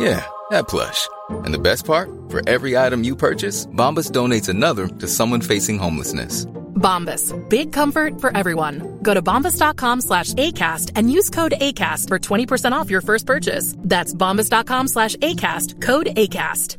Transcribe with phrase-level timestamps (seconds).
[0.00, 1.08] Yeah, that plush.
[1.44, 2.08] And the best part?
[2.30, 6.46] For every item you purchase, Bombas donates another to someone facing homelessness.
[6.80, 7.34] Bombas.
[7.50, 8.98] Big comfort for everyone.
[9.02, 13.74] Go to bombas.com slash ACAST and use code ACAST for 20% off your first purchase.
[13.78, 15.82] That's bombas.com slash ACAST.
[15.82, 16.78] Code ACAST.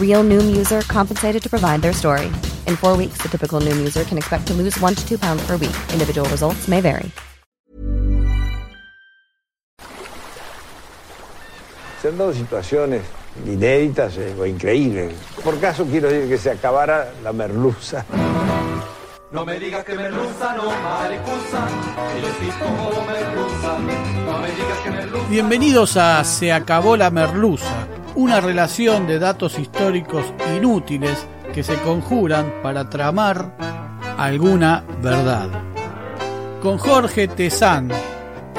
[0.00, 2.26] Real Noom user compensated to provide their story.
[2.66, 5.46] In four weeks, the typical Noom user can expect to lose one to two pounds
[5.46, 5.76] per week.
[5.92, 7.12] Individual results may vary.
[12.00, 13.02] Se han dado situaciones
[13.44, 15.14] inéditas eh, o increíbles.
[15.42, 18.04] Por caso quiero decir que se acabara la merluza.
[19.30, 21.68] No me digas que merluza, no maricusa,
[22.14, 23.78] que yo sí como merluza.
[24.24, 25.28] No me digas que merluza.
[25.28, 27.88] Bienvenidos a Se acabó la merluza,
[28.18, 30.24] una relación de datos históricos
[30.56, 31.24] inútiles
[31.54, 33.56] que se conjuran para tramar
[34.18, 35.48] alguna verdad.
[36.60, 37.92] Con Jorge Tezán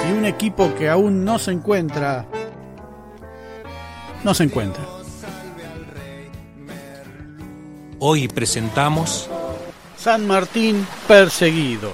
[0.08, 2.25] y un equipo que aún no se encuentra
[4.24, 4.84] no se encuentra.
[8.00, 9.30] Hoy presentamos
[9.98, 11.92] San Martín perseguido.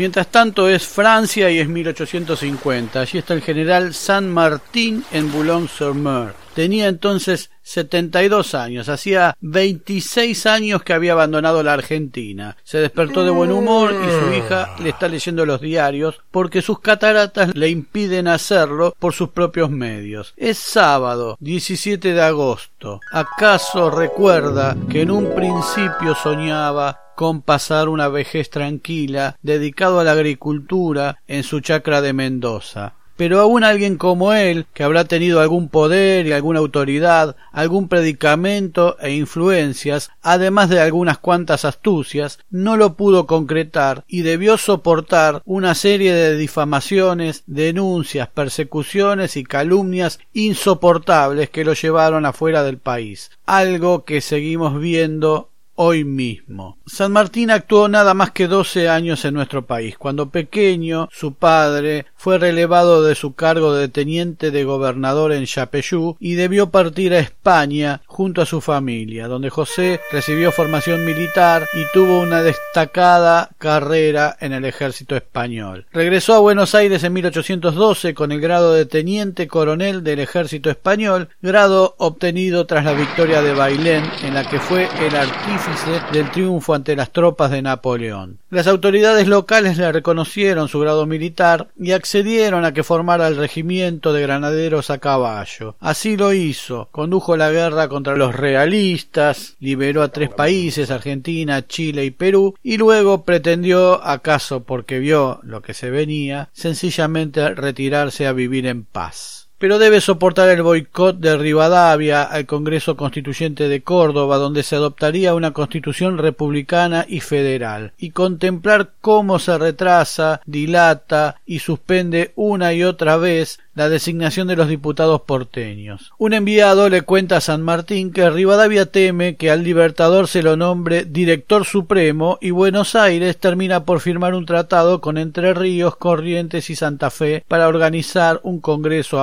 [0.00, 3.02] Mientras tanto es Francia y es 1850.
[3.02, 6.32] Allí está el general San Martín en Boulogne-sur-Mer.
[6.54, 12.56] Tenía entonces 72 años, hacía 26 años que había abandonado la Argentina.
[12.64, 16.80] Se despertó de buen humor y su hija le está leyendo los diarios porque sus
[16.80, 20.32] cataratas le impiden hacerlo por sus propios medios.
[20.38, 23.00] Es sábado, 17 de agosto.
[23.12, 30.12] ¿Acaso recuerda que en un principio soñaba con pasar una vejez tranquila dedicado a la
[30.12, 32.94] agricultura en su chacra de Mendoza?
[33.20, 38.96] pero aún alguien como él, que habrá tenido algún poder y alguna autoridad, algún predicamento
[38.98, 45.74] e influencias, además de algunas cuantas astucias, no lo pudo concretar y debió soportar una
[45.74, 54.06] serie de difamaciones, denuncias, persecuciones y calumnias insoportables que lo llevaron afuera del país, algo
[54.06, 55.49] que seguimos viendo
[55.82, 56.76] hoy mismo.
[56.84, 59.96] San Martín actuó nada más que doce años en nuestro país.
[59.96, 66.18] Cuando pequeño, su padre fue relevado de su cargo de teniente de gobernador en Chapeyú
[66.20, 71.90] y debió partir a España junto a su familia, donde José recibió formación militar y
[71.94, 75.86] tuvo una destacada carrera en el ejército español.
[75.94, 81.30] Regresó a Buenos Aires en 1812 con el grado de teniente coronel del ejército español,
[81.40, 86.30] grado obtenido tras la victoria de Bailén, en la que fue el artífice artífice del
[86.30, 88.38] triunfo ante las tropas de Napoleón.
[88.50, 94.12] Las autoridades locales le reconocieron su grado militar y accedieron a que formara el regimiento
[94.12, 95.76] de granaderos a caballo.
[95.80, 102.04] Así lo hizo, condujo la guerra contra los realistas, liberó a tres países, Argentina, Chile
[102.04, 108.32] y Perú, y luego pretendió, acaso porque vio lo que se venía, sencillamente retirarse a
[108.32, 114.38] vivir en paz pero debe soportar el boicot de Rivadavia al Congreso Constituyente de Córdoba,
[114.38, 121.58] donde se adoptaría una constitución republicana y federal, y contemplar cómo se retrasa, dilata y
[121.58, 126.12] suspende una y otra vez la designación de los diputados porteños.
[126.18, 130.56] Un enviado le cuenta a San Martín que Rivadavia teme que al Libertador se lo
[130.56, 136.68] nombre director supremo y Buenos Aires termina por firmar un tratado con Entre Ríos, Corrientes
[136.68, 139.20] y Santa Fe para organizar un congreso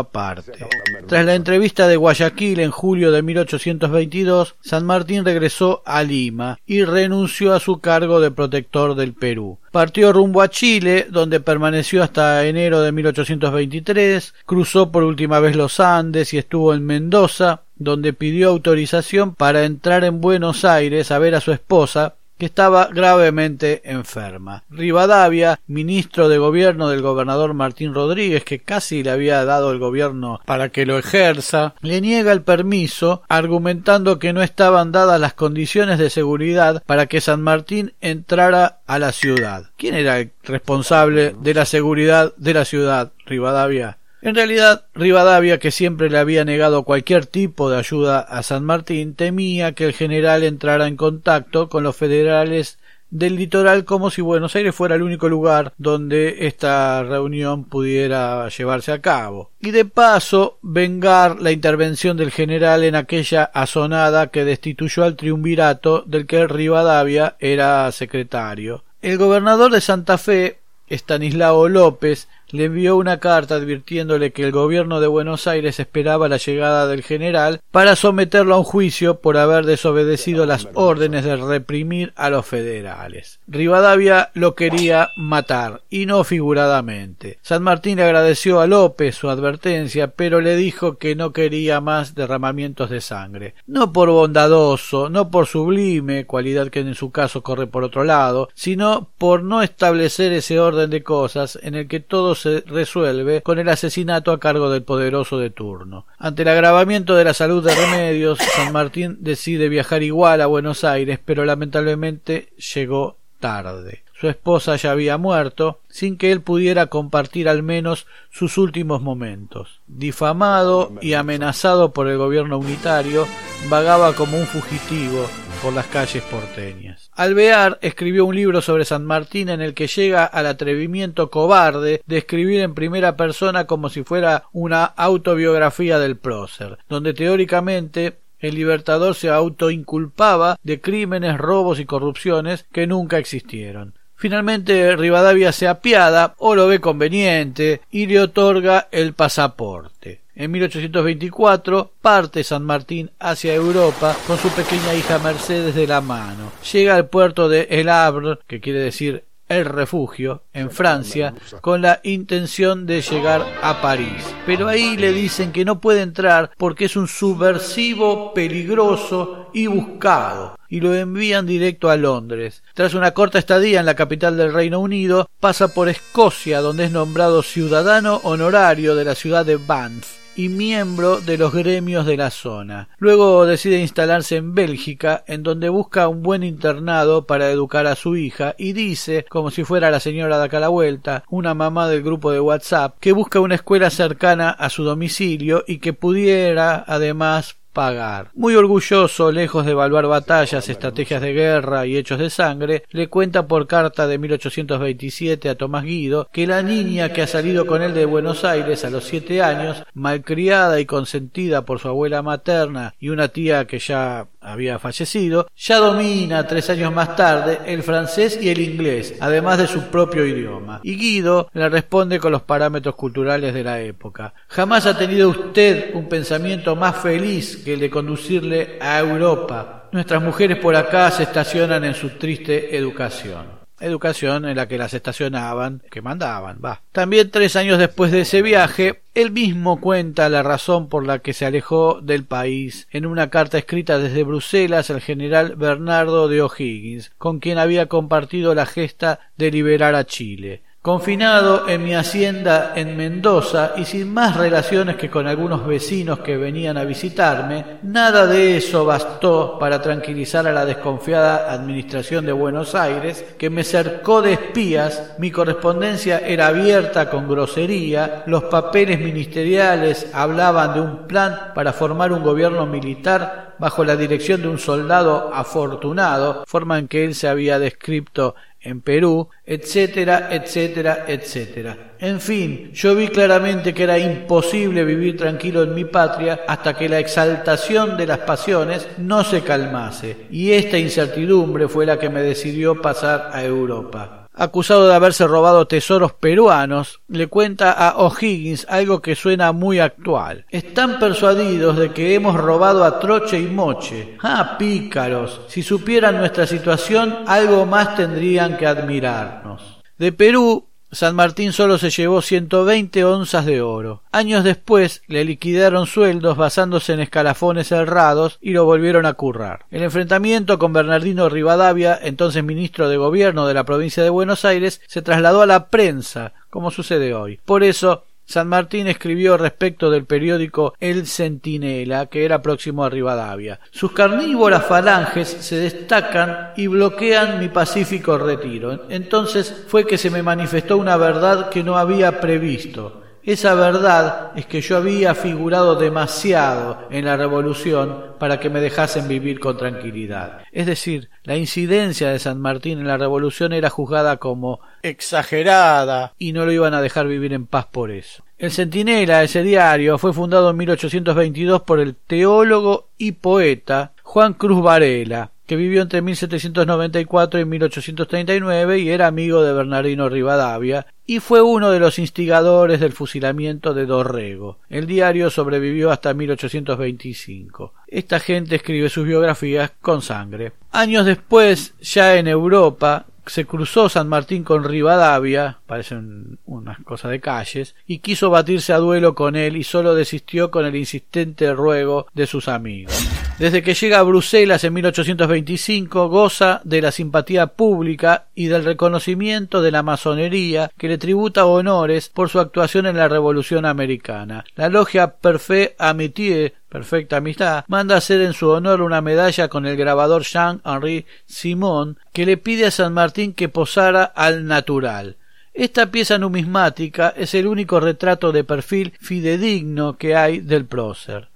[1.08, 6.84] Tras la entrevista de Guayaquil en julio de 1822, San Martín regresó a Lima y
[6.84, 9.58] renunció a su cargo de protector del Perú.
[9.72, 15.80] Partió rumbo a Chile, donde permaneció hasta enero de 1823, cruzó por última vez los
[15.80, 21.36] Andes y estuvo en Mendoza, donde pidió autorización para entrar en Buenos Aires a ver
[21.36, 24.64] a su esposa, que estaba gravemente enferma.
[24.70, 30.40] Rivadavia, ministro de gobierno del gobernador Martín Rodríguez, que casi le había dado el gobierno
[30.46, 36.00] para que lo ejerza, le niega el permiso, argumentando que no estaban dadas las condiciones
[36.00, 39.72] de seguridad para que San Martín entrara a la ciudad.
[39.78, 43.12] ¿Quién era el responsable de la seguridad de la ciudad?
[43.26, 43.98] Rivadavia.
[44.22, 49.14] En realidad, Rivadavia, que siempre le había negado cualquier tipo de ayuda a San Martín,
[49.14, 52.80] temía que el general entrara en contacto con los federales
[53.10, 58.92] del litoral como si Buenos Aires fuera el único lugar donde esta reunión pudiera llevarse
[58.92, 59.52] a cabo.
[59.62, 66.04] Y de paso, vengar la intervención del general en aquella azonada que destituyó al triunvirato
[66.06, 68.84] del que Rivadavia era secretario.
[69.02, 75.00] El gobernador de Santa Fe, Estanislao López, le envió una carta advirtiéndole que el gobierno
[75.00, 79.66] de Buenos Aires esperaba la llegada del general para someterlo a un juicio por haber
[79.66, 83.40] desobedecido las órdenes de reprimir a los federales.
[83.48, 87.40] Rivadavia lo quería matar, y no figuradamente.
[87.42, 92.16] San Martín le agradeció a López su advertencia, pero le dijo que no quería más
[92.16, 93.56] derramamientos de sangre.
[93.66, 98.50] No por bondadoso, no por sublime, cualidad que en su caso corre por otro lado,
[98.54, 103.60] sino por no establecer ese orden de cosas en el que todos se resuelve con
[103.60, 106.06] el asesinato a cargo del poderoso de turno.
[106.18, 110.84] Ante el agravamiento de la salud de Remedios, San Martín decide viajar igual a Buenos
[110.84, 114.04] Aires, pero lamentablemente llegó tarde.
[114.20, 119.82] Su esposa ya había muerto, sin que él pudiera compartir al menos sus últimos momentos.
[119.86, 123.28] Difamado y amenazado por el gobierno unitario,
[123.70, 125.28] vagaba como un fugitivo
[125.62, 127.12] por las calles porteñas.
[127.14, 132.18] Alvear escribió un libro sobre San Martín en el que llega al atrevimiento cobarde de
[132.18, 139.16] escribir en primera persona como si fuera una autobiografía del prócer, donde teóricamente el libertador
[139.16, 143.94] se autoinculpaba de crímenes, robos y corrupciones que nunca existieron.
[144.18, 150.22] Finalmente Rivadavia se apiada o lo ve conveniente y le otorga el pasaporte.
[150.36, 156.52] En 1824 parte San Martín hacia Europa con su pequeña hija Mercedes de la mano.
[156.72, 162.00] Llega al puerto de El Havre, que quiere decir el refugio en Francia con la
[162.04, 164.24] intención de llegar a París.
[164.46, 170.58] Pero ahí le dicen que no puede entrar porque es un subversivo peligroso y buscado
[170.70, 172.64] y lo envían directo a Londres.
[172.74, 176.92] Tras una corta estadía en la capital del Reino Unido, pasa por Escocia donde es
[176.92, 182.30] nombrado ciudadano honorario de la ciudad de Banff y miembro de los gremios de la
[182.30, 182.90] zona.
[183.00, 188.16] Luego decide instalarse en Bélgica, en donde busca un buen internado para educar a su
[188.16, 192.04] hija y dice, como si fuera la señora de acá la vuelta, una mamá del
[192.04, 197.58] grupo de WhatsApp, que busca una escuela cercana a su domicilio y que pudiera además
[197.78, 198.32] pagar.
[198.34, 203.46] Muy orgulloso, lejos de evaluar batallas, estrategias de guerra y hechos de sangre, le cuenta
[203.46, 207.94] por carta de 1827 a Tomás Guido que la niña que ha salido con él
[207.94, 213.10] de Buenos Aires a los siete años, malcriada y consentida por su abuela materna y
[213.10, 218.50] una tía que ya había fallecido, ya domina tres años más tarde el francés y
[218.50, 220.80] el inglés, además de su propio idioma.
[220.84, 224.34] Y Guido le responde con los parámetros culturales de la época.
[224.48, 229.90] Jamás ha tenido usted un pensamiento más feliz que de conducirle a Europa.
[229.92, 233.46] Nuestras mujeres por acá se estacionan en su triste educación.
[233.82, 236.82] educación en la que las estacionaban, que mandaban, va.
[236.94, 241.34] También tres años después de ese viaje, él mismo cuenta la razón por la que
[241.34, 247.12] se alejó del país en una carta escrita desde Bruselas al general Bernardo de O'Higgins,
[247.18, 252.96] con quien había compartido la gesta de liberar a Chile confinado en mi hacienda en
[252.96, 258.56] Mendoza y sin más relaciones que con algunos vecinos que venían a visitarme, nada de
[258.56, 264.32] eso bastó para tranquilizar a la desconfiada administración de Buenos Aires, que me cercó de
[264.32, 271.74] espías, mi correspondencia era abierta con grosería, los papeles ministeriales hablaban de un plan para
[271.74, 277.14] formar un gobierno militar bajo la dirección de un soldado afortunado, forma en que él
[277.14, 281.96] se había descrito en Perú, etcétera, etcétera, etcétera.
[282.00, 286.90] En fin, yo vi claramente que era imposible vivir tranquilo en mi patria hasta que
[286.90, 292.22] la exaltación de las pasiones no se calmase, y esta incertidumbre fue la que me
[292.22, 299.02] decidió pasar a Europa acusado de haberse robado tesoros peruanos, le cuenta a O'Higgins algo
[299.02, 300.46] que suena muy actual.
[300.50, 304.18] Están persuadidos de que hemos robado a troche y moche.
[304.22, 309.82] Ah, pícaros, si supieran nuestra situación, algo más tendrían que admirarnos.
[309.98, 314.04] De Perú San Martín solo se llevó 120 onzas de oro.
[314.12, 319.66] Años después le liquidaron sueldos basándose en escalafones cerrados y lo volvieron a currar.
[319.70, 324.82] El enfrentamiento con Bernardino Rivadavia, entonces ministro de Gobierno de la provincia de Buenos Aires,
[324.88, 327.40] se trasladó a la prensa, como sucede hoy.
[327.44, 333.62] Por eso San Martín escribió respecto del periódico El Centinela, que era próximo a Rivadavia.
[333.72, 338.86] Sus carnívoras falanges se destacan y bloquean mi pacífico retiro.
[338.90, 343.07] Entonces fue que se me manifestó una verdad que no había previsto.
[343.28, 349.10] Esa verdad es que yo había figurado demasiado en la revolución para que me dejasen
[349.10, 350.44] vivir con tranquilidad.
[350.54, 356.32] Es decir, la incidencia de San Martín en la revolución era juzgada como exagerada y
[356.32, 358.24] no lo iban a dejar vivir en paz por eso.
[358.38, 364.64] El Centinela, ese diario, fue fundado en 1822 por el teólogo y poeta Juan Cruz
[364.64, 371.42] Varela, que vivió entre 1794 y 1839 y era amigo de Bernardino Rivadavia, y fue
[371.42, 374.60] uno de los instigadores del fusilamiento de Dorrego.
[374.70, 377.74] El diario sobrevivió hasta 1825.
[377.88, 380.52] Esta gente escribe sus biografías con sangre.
[380.72, 387.20] Años después, ya en Europa, se cruzó San Martín con Rivadavia, parecen unas cosas de
[387.20, 392.08] calles, y quiso batirse a duelo con él y solo desistió con el insistente ruego
[392.14, 393.08] de sus amigos.
[393.38, 399.62] Desde que llega a Bruselas en 1825 goza de la simpatía pública y del reconocimiento
[399.62, 404.44] de la masonería que le tributa honores por su actuación en la Revolución Americana.
[404.56, 409.78] La logia Perfect Amitié perfecta amistad, manda hacer en su honor una medalla con el
[409.78, 415.16] grabador Jean-Henri Simon, que le pide a San Martín que posara al natural.
[415.58, 421.30] Esta pieza numismática es el único retrato de perfil fidedigno que hay del prócer.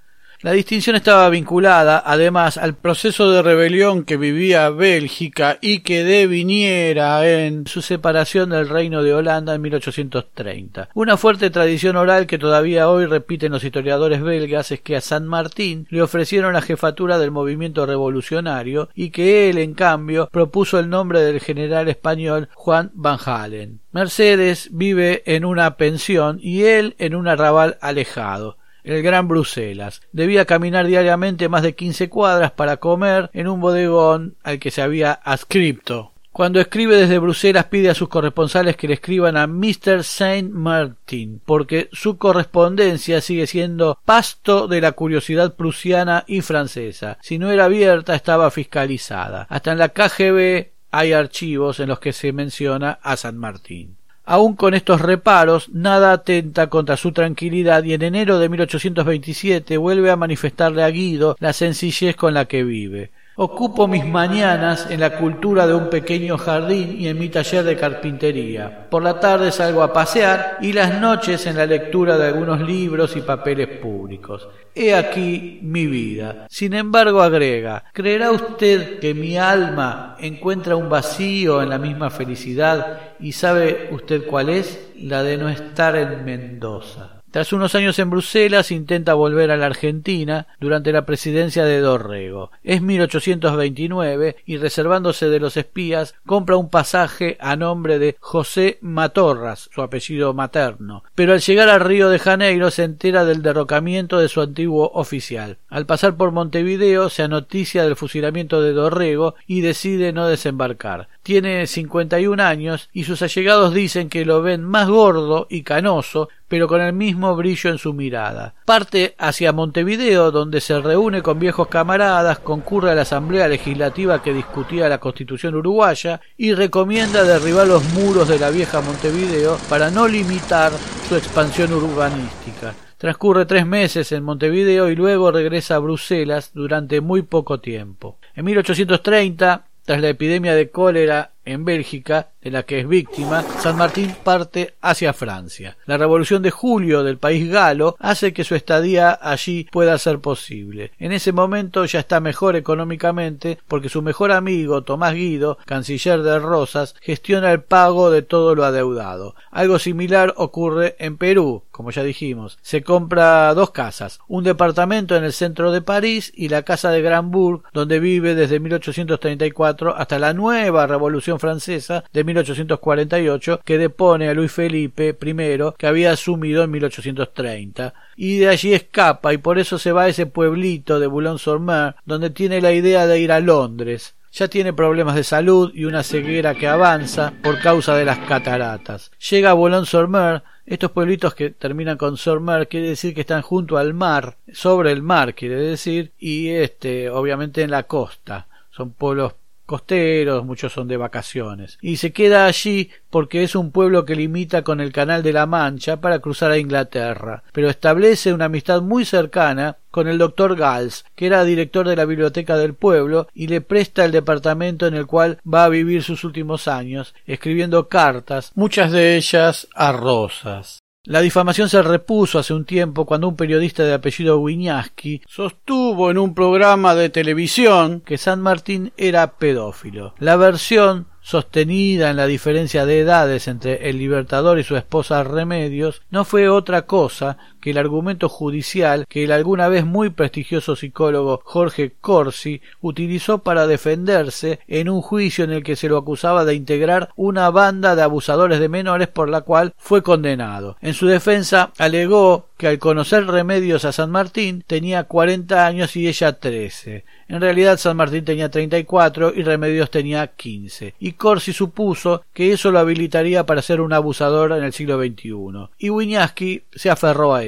[0.43, 7.29] La distinción estaba vinculada, además, al proceso de rebelión que vivía Bélgica y que deviniera
[7.29, 10.89] en su separación del Reino de Holanda en 1830.
[10.95, 15.27] Una fuerte tradición oral que todavía hoy repiten los historiadores belgas es que a San
[15.27, 20.89] Martín le ofrecieron la jefatura del movimiento revolucionario y que él, en cambio, propuso el
[20.89, 23.79] nombre del general español Juan Van Halen.
[23.91, 30.01] Mercedes vive en una pensión y él en un arrabal alejado el Gran Bruselas.
[30.11, 34.81] Debía caminar diariamente más de quince cuadras para comer en un bodegón al que se
[34.81, 36.11] había adscripto.
[36.31, 40.05] Cuando escribe desde Bruselas pide a sus corresponsales que le escriban a Mr.
[40.05, 47.17] Saint Martin, porque su correspondencia sigue siendo pasto de la curiosidad prusiana y francesa.
[47.21, 49.45] Si no era abierta, estaba fiscalizada.
[49.49, 53.97] Hasta en la KGB hay archivos en los que se menciona a San Martín.
[54.23, 60.11] Aun con estos reparos, nada atenta contra su tranquilidad y en enero de 1827 vuelve
[60.11, 63.11] a manifestarle a Guido la sencillez con la que vive.
[63.43, 67.75] Ocupo mis mañanas en la cultura de un pequeño jardín y en mi taller de
[67.75, 68.87] carpintería.
[68.87, 73.17] Por la tarde salgo a pasear y las noches en la lectura de algunos libros
[73.17, 74.47] y papeles públicos.
[74.75, 76.45] He aquí mi vida.
[76.51, 83.15] Sin embargo, agrega, ¿creerá usted que mi alma encuentra un vacío en la misma felicidad
[83.19, 84.91] y sabe usted cuál es?
[84.97, 87.20] La de no estar en Mendoza.
[87.31, 92.51] Tras unos años en Bruselas intenta volver a la Argentina durante la presidencia de Dorrego.
[92.61, 99.69] Es 1829 y reservándose de los espías compra un pasaje a nombre de José Matorras,
[99.73, 101.05] su apellido materno.
[101.15, 105.57] Pero al llegar al Río de Janeiro se entera del derrocamiento de su antiguo oficial.
[105.69, 111.07] Al pasar por Montevideo se anoticia del fusilamiento de Dorrego y decide no desembarcar.
[111.23, 116.67] Tiene 51 años y sus allegados dicen que lo ven más gordo y canoso pero
[116.67, 118.55] con el mismo brillo en su mirada.
[118.65, 124.33] Parte hacia Montevideo, donde se reúne con viejos camaradas, concurre a la Asamblea Legislativa que
[124.33, 130.09] discutía la Constitución uruguaya y recomienda derribar los muros de la vieja Montevideo para no
[130.09, 130.73] limitar
[131.07, 132.73] su expansión urbanística.
[132.97, 138.17] Transcurre tres meses en Montevideo y luego regresa a Bruselas durante muy poco tiempo.
[138.35, 143.77] En 1830, tras la epidemia de cólera en Bélgica, de la que es víctima, San
[143.77, 145.77] Martín parte hacia Francia.
[145.85, 150.91] La revolución de julio del país galo hace que su estadía allí pueda ser posible.
[150.99, 156.39] En ese momento ya está mejor económicamente porque su mejor amigo Tomás Guido, canciller de
[156.39, 159.35] Rosas, gestiona el pago de todo lo adeudado.
[159.51, 162.59] Algo similar ocurre en Perú, como ya dijimos.
[162.61, 167.01] Se compra dos casas, un departamento en el centro de París y la casa de
[167.01, 174.35] Granburg, donde vive desde 1834 hasta la nueva revolución Francesa de 1848 que depone a
[174.35, 179.79] Luis Felipe I que había asumido en 1830 y de allí escapa y por eso
[179.79, 184.13] se va a ese pueblito de Boulogne-sur-Mer donde tiene la idea de ir a Londres
[184.31, 189.11] ya tiene problemas de salud y una ceguera que avanza por causa de las cataratas.
[189.29, 193.93] Llega a Boulogne-sur-Mer, estos pueblitos que terminan con sur-Mer quiere decir que están junto al
[193.93, 198.47] mar, sobre el mar quiere decir, y este, obviamente en la costa.
[198.71, 199.33] Son pueblos
[199.71, 204.63] costeros, muchos son de vacaciones, y se queda allí porque es un pueblo que limita
[204.63, 209.05] con el Canal de la Mancha para cruzar a Inglaterra, pero establece una amistad muy
[209.05, 213.61] cercana con el doctor Gals, que era director de la biblioteca del pueblo, y le
[213.61, 218.91] presta el departamento en el cual va a vivir sus últimos años, escribiendo cartas, muchas
[218.91, 220.81] de ellas a Rosas.
[221.03, 226.19] La difamación se repuso hace un tiempo cuando un periodista de apellido Wiñaski sostuvo en
[226.19, 230.13] un programa de televisión que San Martín era pedófilo.
[230.19, 236.01] La versión sostenida en la diferencia de edades entre el Libertador y su esposa Remedios,
[236.09, 241.41] no fue otra cosa que el argumento judicial que el alguna vez muy prestigioso psicólogo
[241.45, 246.55] Jorge Corsi utilizó para defenderse en un juicio en el que se lo acusaba de
[246.55, 250.77] integrar una banda de abusadores de menores por la cual fue condenado.
[250.81, 256.07] En su defensa alegó que al conocer Remedios a San Martín tenía cuarenta años y
[256.07, 257.05] ella trece.
[257.27, 260.93] En realidad San Martín tenía treinta y cuatro y Remedios tenía quince.
[260.99, 265.69] Y Corsi supuso que eso lo habilitaría para ser un abusador en el siglo XXI.
[265.79, 267.43] Y Wiñaski se aferró a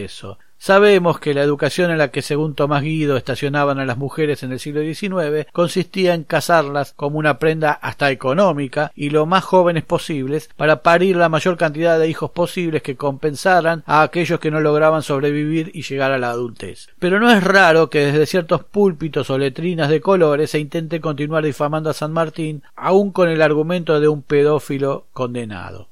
[0.63, 4.53] Sabemos que la educación en la que según Tomás Guido estacionaban a las mujeres en
[4.53, 9.83] el siglo XIX consistía en casarlas como una prenda hasta económica y lo más jóvenes
[9.83, 14.61] posibles para parir la mayor cantidad de hijos posibles que compensaran a aquellos que no
[14.61, 16.87] lograban sobrevivir y llegar a la adultez.
[16.97, 21.43] Pero no es raro que desde ciertos púlpitos o letrinas de colores se intente continuar
[21.43, 25.89] difamando a San Martín aun con el argumento de un pedófilo condenado.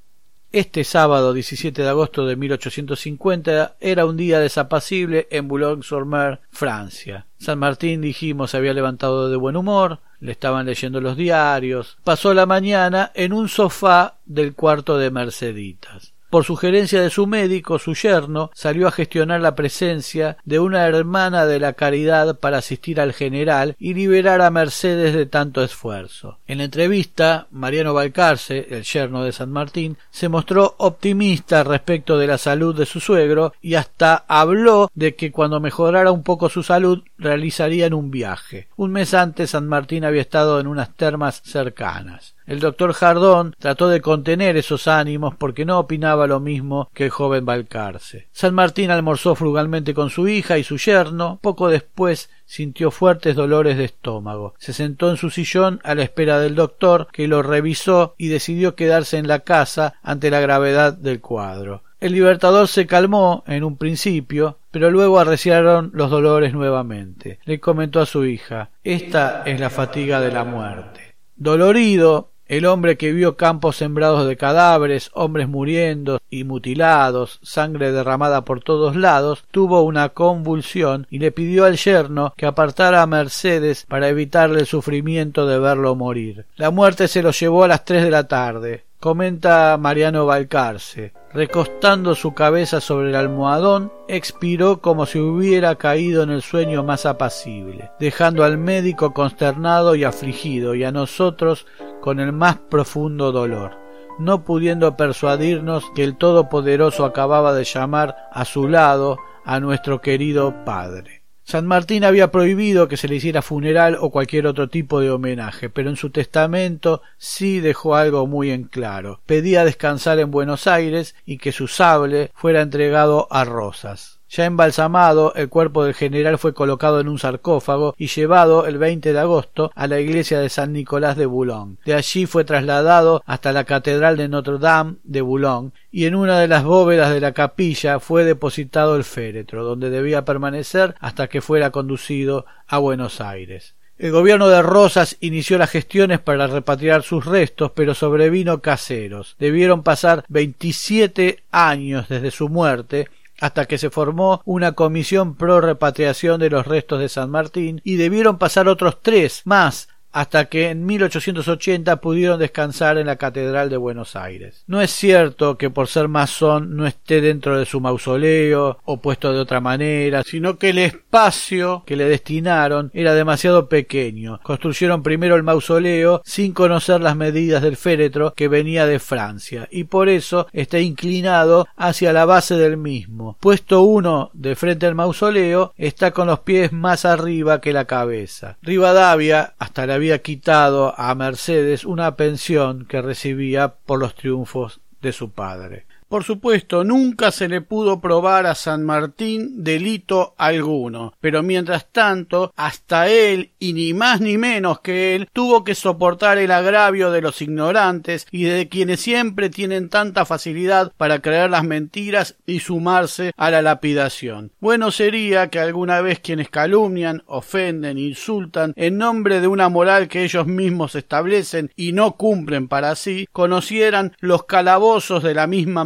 [0.53, 7.25] Este sábado 17 de agosto de 1850 era un día desapacible en Boulogne-sur-Mer, Francia.
[7.39, 11.97] San Martín, dijimos, se había levantado de buen humor, le estaban leyendo los diarios.
[12.03, 16.11] Pasó la mañana en un sofá del cuarto de Merceditas.
[16.31, 21.45] Por sugerencia de su médico, su yerno salió a gestionar la presencia de una hermana
[21.45, 26.37] de la caridad para asistir al general y liberar a Mercedes de tanto esfuerzo.
[26.47, 32.27] En la entrevista, Mariano Balcarce, el yerno de San Martín, se mostró optimista respecto de
[32.27, 36.63] la salud de su suegro y hasta habló de que cuando mejorara un poco su
[36.63, 38.69] salud realizarían un viaje.
[38.77, 42.35] Un mes antes San Martín había estado en unas termas cercanas.
[42.45, 47.09] El doctor Jardón trató de contener esos ánimos porque no opinaba lo mismo que el
[47.09, 48.27] joven Balcarce.
[48.31, 51.39] San Martín almorzó frugalmente con su hija y su yerno.
[51.41, 54.55] Poco después sintió fuertes dolores de estómago.
[54.57, 58.75] Se sentó en su sillón a la espera del doctor, que lo revisó y decidió
[58.75, 61.83] quedarse en la casa ante la gravedad del cuadro.
[62.01, 67.39] El libertador se calmó en un principio, pero luego arreciaron los dolores nuevamente.
[67.45, 71.13] Le comentó a su hija Esta es la fatiga de la muerte.
[71.35, 78.43] Dolorido, el hombre que vio campos sembrados de cadáveres, hombres muriendo y mutilados, sangre derramada
[78.43, 83.85] por todos lados, tuvo una convulsión y le pidió al yerno que apartara a Mercedes
[83.87, 86.45] para evitarle el sufrimiento de verlo morir.
[86.57, 88.83] La muerte se lo llevó a las tres de la tarde.
[88.99, 91.13] Comenta Mariano Balcarce.
[91.33, 97.05] Recostando su cabeza sobre el almohadón, expiró como si hubiera caído en el sueño más
[97.05, 101.65] apacible, dejando al médico consternado y afligido y a nosotros
[102.01, 103.77] con el más profundo dolor,
[104.19, 110.65] no pudiendo persuadirnos que el Todopoderoso acababa de llamar a su lado a nuestro querido
[110.65, 111.21] Padre.
[111.43, 115.69] San Martín había prohibido que se le hiciera funeral o cualquier otro tipo de homenaje,
[115.69, 119.19] pero en su testamento sí dejó algo muy en claro.
[119.25, 124.20] Pedía descansar en Buenos Aires y que su sable fuera entregado a Rosas.
[124.33, 129.11] Ya embalsamado, el cuerpo del general fue colocado en un sarcófago y llevado el 20
[129.11, 131.75] de agosto a la iglesia de San Nicolás de Boulogne.
[131.83, 136.39] De allí fue trasladado hasta la catedral de Notre Dame de Boulogne y en una
[136.39, 141.41] de las bóvedas de la capilla fue depositado el féretro, donde debía permanecer hasta que
[141.41, 143.75] fuera conducido a Buenos Aires.
[143.97, 149.35] El gobierno de Rosas inició las gestiones para repatriar sus restos, pero sobrevino caseros.
[149.37, 153.09] Debieron pasar veintisiete años desde su muerte
[153.41, 157.97] hasta que se formó una comisión pro repatriación de los restos de San Martín y
[157.97, 163.77] debieron pasar otros tres más hasta que en 1880 pudieron descansar en la Catedral de
[163.77, 164.63] Buenos Aires.
[164.67, 169.31] No es cierto que por ser masón no esté dentro de su mausoleo o puesto
[169.33, 174.39] de otra manera, sino que el espacio que le destinaron era demasiado pequeño.
[174.43, 179.85] Construyeron primero el mausoleo sin conocer las medidas del féretro que venía de Francia y
[179.85, 183.37] por eso está inclinado hacia la base del mismo.
[183.39, 188.57] Puesto uno de frente al mausoleo está con los pies más arriba que la cabeza.
[188.61, 195.13] Rivadavia hasta la había quitado a Mercedes una pensión que recibía por los triunfos de
[195.13, 195.85] su padre.
[196.11, 202.51] Por supuesto, nunca se le pudo probar a San Martín delito alguno, pero mientras tanto,
[202.57, 207.21] hasta él, y ni más ni menos que él, tuvo que soportar el agravio de
[207.21, 213.31] los ignorantes y de quienes siempre tienen tanta facilidad para creer las mentiras y sumarse
[213.37, 214.51] a la lapidación.
[214.59, 220.25] Bueno sería que alguna vez quienes calumnian, ofenden, insultan, en nombre de una moral que
[220.25, 225.85] ellos mismos establecen y no cumplen para sí, conocieran los calabozos de la misma